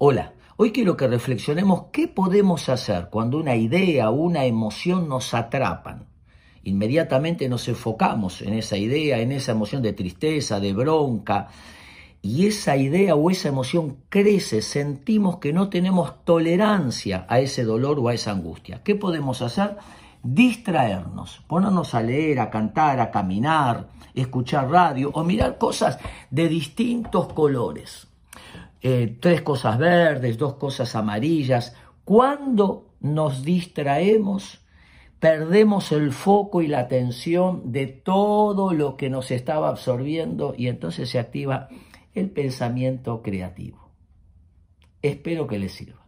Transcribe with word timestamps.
Hola, 0.00 0.34
hoy 0.56 0.70
quiero 0.70 0.96
que 0.96 1.08
reflexionemos 1.08 1.86
qué 1.90 2.06
podemos 2.06 2.68
hacer 2.68 3.08
cuando 3.10 3.36
una 3.36 3.56
idea 3.56 4.10
o 4.10 4.14
una 4.14 4.44
emoción 4.44 5.08
nos 5.08 5.34
atrapan. 5.34 6.06
Inmediatamente 6.62 7.48
nos 7.48 7.66
enfocamos 7.66 8.40
en 8.42 8.54
esa 8.54 8.76
idea, 8.76 9.18
en 9.18 9.32
esa 9.32 9.50
emoción 9.50 9.82
de 9.82 9.94
tristeza, 9.94 10.60
de 10.60 10.72
bronca, 10.72 11.48
y 12.22 12.46
esa 12.46 12.76
idea 12.76 13.16
o 13.16 13.28
esa 13.28 13.48
emoción 13.48 13.96
crece, 14.08 14.62
sentimos 14.62 15.38
que 15.38 15.52
no 15.52 15.68
tenemos 15.68 16.24
tolerancia 16.24 17.26
a 17.28 17.40
ese 17.40 17.64
dolor 17.64 17.98
o 17.98 18.06
a 18.06 18.14
esa 18.14 18.30
angustia. 18.30 18.84
¿Qué 18.84 18.94
podemos 18.94 19.42
hacer? 19.42 19.78
Distraernos, 20.22 21.42
ponernos 21.48 21.96
a 21.96 22.02
leer, 22.02 22.38
a 22.38 22.50
cantar, 22.50 23.00
a 23.00 23.10
caminar, 23.10 23.88
escuchar 24.14 24.70
radio 24.70 25.10
o 25.12 25.24
mirar 25.24 25.58
cosas 25.58 25.98
de 26.30 26.48
distintos 26.48 27.32
colores. 27.32 28.06
Eh, 28.80 29.16
tres 29.20 29.42
cosas 29.42 29.78
verdes, 29.78 30.38
dos 30.38 30.54
cosas 30.54 30.94
amarillas. 30.94 31.74
Cuando 32.04 32.94
nos 33.00 33.44
distraemos, 33.44 34.64
perdemos 35.18 35.92
el 35.92 36.12
foco 36.12 36.62
y 36.62 36.68
la 36.68 36.80
atención 36.80 37.72
de 37.72 37.86
todo 37.86 38.72
lo 38.72 38.96
que 38.96 39.10
nos 39.10 39.30
estaba 39.30 39.68
absorbiendo 39.68 40.54
y 40.56 40.68
entonces 40.68 41.10
se 41.10 41.18
activa 41.18 41.68
el 42.14 42.30
pensamiento 42.30 43.22
creativo. 43.22 43.90
Espero 45.02 45.46
que 45.46 45.58
les 45.58 45.72
sirva. 45.72 46.07